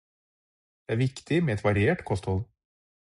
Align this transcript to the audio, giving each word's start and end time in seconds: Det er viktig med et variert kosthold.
Det 0.85 0.93
er 0.93 0.95
viktig 1.01 1.39
med 1.43 1.53
et 1.57 1.63
variert 1.69 2.01
kosthold. 2.11 2.43